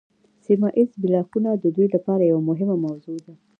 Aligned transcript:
سیمه 0.45 0.69
ایز 0.77 0.91
بلاکونه 1.01 1.49
د 1.55 1.65
دوی 1.75 1.87
لپاره 1.95 2.23
یوه 2.31 2.41
مهمه 2.49 2.75
موضوع 2.85 3.17
ده 3.25 3.33